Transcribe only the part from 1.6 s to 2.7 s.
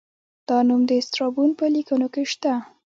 لیکنو کې شته